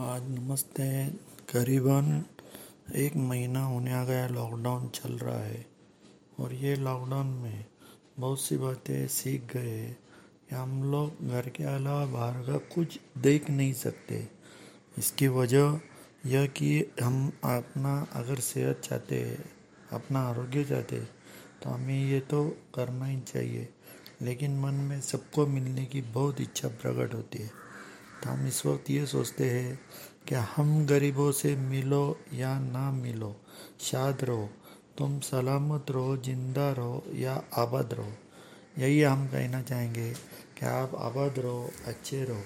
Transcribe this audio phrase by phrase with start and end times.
[0.00, 1.06] आज नमस्ते।
[1.52, 2.24] करीबन
[2.96, 5.66] एक महीना होने आ गया लॉकडाउन चल रहा है।
[6.40, 7.64] और ये लॉकडाउन में
[8.18, 9.96] बहुत सी बातें सीख गए।
[10.48, 14.28] कि हम लोग घर के अलावा बाहर का कुछ देख नहीं सकते।
[14.98, 15.80] इसकी वजह
[16.26, 19.50] यह कि हम अपना अगर सेहत चाहते हैं
[19.92, 21.00] अपना आरोग्य चाहते
[21.62, 23.68] तो हमें ये तो करना ही चाहिए।
[24.22, 27.69] लेकिन मन में सबको मिलने की बहुत इच्छा प्रकट होती है।
[28.24, 29.78] हम इस वक्त ये सोचते हैं
[30.28, 33.34] कि हम गरीबों से मिलो या ना मिलो,
[33.80, 34.48] शाद रहो,
[34.98, 38.12] तुम सलामत रहो, ज़िंदा रहो या आबाद रहो।
[38.78, 40.10] यही हम कहना चाहेंगे
[40.58, 42.42] कि आप आबाद रहो, अच्छे रहो।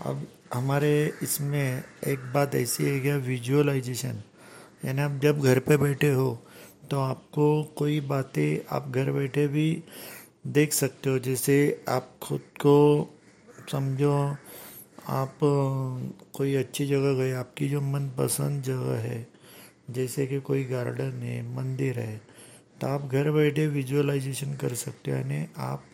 [0.00, 4.22] अब हमारे इसमें एक बात ऐसी है कि विजुअलाइजेशन
[4.84, 6.38] यानी आप जब घर पे बैठे हो
[6.90, 9.82] तो आपको कोई बातें आप घर बैठे भी
[10.46, 11.56] देख सकते हो। जैसे
[11.88, 12.76] आप खुद को
[13.72, 14.12] समझो
[15.06, 15.38] आप
[16.34, 19.26] कोई अच्छी जगह गए, आपकी जो मनपसंद जगह है,
[19.90, 22.20] जैसे कि कोई गार्डन है, मंदिर है
[22.80, 25.84] तो आप घर बैठे विजुअलाइजेशन कर सकते हो, यानी आप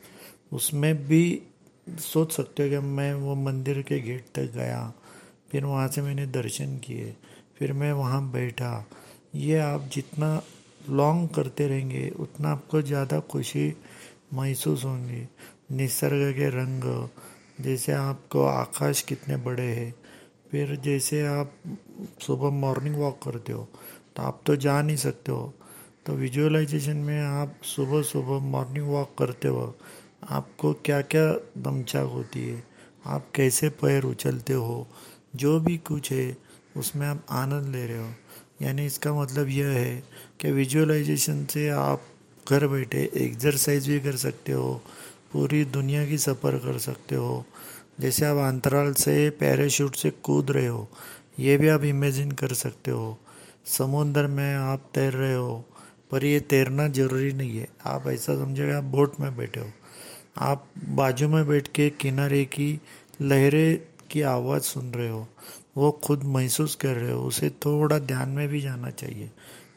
[0.53, 1.43] उसमें भी
[1.87, 4.93] सोच सकते हो कि मैं वो मंदिर के गेट तक गया,
[5.51, 7.15] फिर वहाँ से मैंने दर्शन किए,
[7.59, 8.87] फिर मैं वहाँ बैठा।
[9.35, 10.43] ये आप जितना
[10.91, 13.73] लॉन्ग करते रहेंगे, उतना आपको ज़्यादा खुशी
[14.35, 15.27] महसूस होंगी।
[15.73, 16.83] निसर्ग के रंग
[17.61, 19.93] जैसे आपको आकाश कितने बड़े हैं,
[20.51, 21.53] फिर जैसे आप
[22.21, 23.69] सुबह मॉर्निंग वॉक करते हो
[24.17, 25.53] तो आप तो जा नहीं सकते हो।
[26.07, 29.75] तो विजुअलाइजेशन में आप सुबह सुबह मॉर्निंग वॉक करते हो,
[30.29, 31.27] आपको क्या क्या
[31.59, 32.63] दमचाक होती है,
[33.05, 34.87] आप कैसे पैर उछलते हो,
[35.37, 36.37] जो भी कुछ है,
[36.77, 38.09] उसमें आप आनंद ले रहे हो।
[38.63, 40.03] यानी इसका मतलब यह है
[40.41, 42.03] कि विजुअलाइजेशन से आप
[42.47, 44.81] घर बैठे एक्सरसाइज भी कर सकते हो
[45.33, 47.45] पूरी दुनिया की सफ़र कर सकते हो।
[48.01, 50.89] जैसे आप अंतराल से पैराशूट से कूद रहे हो,
[51.39, 53.19] ये भी आप इमेजिन कर सकते हो।
[53.67, 55.65] समुंदर में आप तैर रहे हो,
[56.11, 59.71] पर ये तैरना ज़रूरी नहीं है। आप ऐसा समझिएगा आप बोट में बैठे हो।
[60.39, 62.81] आप बाजू में बैठ के किनारे की
[63.23, 63.81] लहरें
[64.11, 65.29] की आवाज़ सुन रहे हो।
[65.77, 69.31] वो खुद महसूस कर रहे हो। उसे थोड़ा ध्यान में भी जाना चाहिए।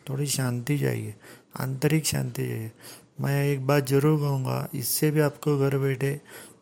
[0.09, 1.16] थोड़ी शांति चाहिए।
[1.59, 2.72] आंतरिक शांति चाहिए।
[3.18, 6.19] मैं एक बात ज़रूर कहूँगा, इससे भी आपको घर बैठे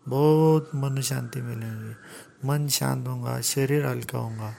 [0.07, 4.53] बहुत मन शांति मिलेगी। मन शांत होगा शरीर हल्का होगा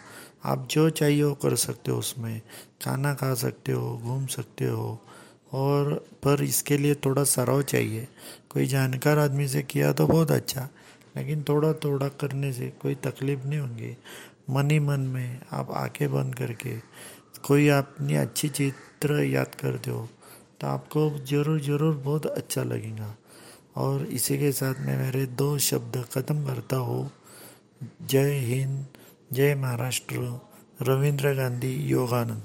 [0.45, 2.41] आप जो चाहिए वो कर सकते हो उसमें।
[2.85, 4.99] खाना खा सकते हो, घूम सकते हो।
[5.53, 5.93] और
[6.25, 8.07] पर इसके लिए थोड़ा सराव चाहिए।
[8.51, 10.69] कोई जानकार आदमी से किया तो बहुत अच्छा
[11.17, 13.97] लेकिन थोड़ा थोड़ा करने से कोई तकलीफ़ नहीं होंगी।
[14.51, 16.77] मन ही मन में आप आँखें बंद करके
[17.47, 20.09] कोई अपनी अच्छी चित्र याद करते हो।
[20.63, 23.15] तो आपको ज़रूर ज़रूर बहुत अच्छा लगेगा।
[23.77, 27.11] और इसी के साथ मैं मेरे दो शब्द ख़त्म करता हूँ।
[28.03, 28.85] जय हिंद,
[29.33, 30.41] जय महाराष्ट्र,
[30.83, 32.43] रविंद्र गांधी योगानंद।